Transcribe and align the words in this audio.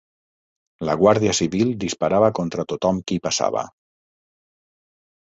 La 0.87 0.93
Guàrdia 1.01 1.33
Civil 1.39 1.73
disparava 1.83 2.29
contra 2.39 2.65
tothom 2.73 3.01
qui 3.11 3.19
passava. 3.27 3.63